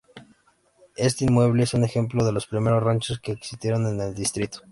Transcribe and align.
Este 0.97 1.25
inmueble 1.25 1.61
es 1.61 1.75
un 1.75 1.83
ejemplo 1.83 2.25
de 2.25 2.31
los 2.31 2.47
primeros 2.47 2.81
ranchos 2.81 3.19
que 3.19 3.33
existieron 3.33 3.85
en 3.85 4.01
el 4.01 4.15
distrito. 4.15 4.57